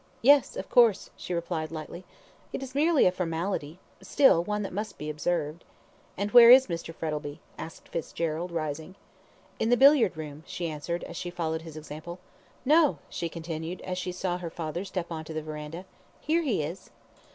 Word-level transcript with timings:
"Yes, 0.23 0.55
of 0.55 0.67
course!" 0.67 1.11
she 1.15 1.31
replied, 1.31 1.71
lightly. 1.71 2.05
"It 2.51 2.63
is 2.63 2.73
merely 2.73 3.05
a 3.05 3.11
formality; 3.11 3.77
still, 4.01 4.43
one 4.43 4.63
that 4.63 4.73
must 4.73 4.97
be 4.97 5.11
observed." 5.11 5.63
"And 6.17 6.31
where 6.31 6.49
is 6.49 6.65
Mr. 6.65 6.91
Frettlby?" 6.91 7.39
asked 7.55 7.87
Fitzgerald, 7.87 8.49
rising. 8.51 8.95
"In 9.59 9.69
the 9.69 9.77
billiard 9.77 10.17
room," 10.17 10.41
she 10.47 10.67
answered, 10.67 11.03
as 11.03 11.17
she 11.17 11.29
followed 11.29 11.61
his 11.61 11.77
example. 11.77 12.17
"No!" 12.65 12.97
she 13.11 13.29
continued, 13.29 13.79
as 13.81 13.99
she 13.99 14.11
saw 14.11 14.39
her 14.39 14.49
father 14.49 14.85
step 14.85 15.11
on 15.11 15.23
to 15.25 15.33
the 15.35 15.43
verandah. 15.43 15.85
"Here 16.19 16.41
he 16.41 16.63
is." 16.63 16.89